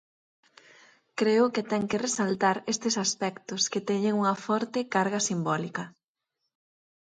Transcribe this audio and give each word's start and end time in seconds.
Creo 1.19 1.45
que 1.53 1.67
ten 1.71 1.83
que 1.89 2.01
resaltar 2.07 2.57
estes 2.73 2.95
aspectos 3.05 3.61
que 3.71 3.85
teñen 3.89 4.17
unha 4.21 4.35
forte 4.45 4.79
carga 4.93 5.19
simbólica. 5.29 5.83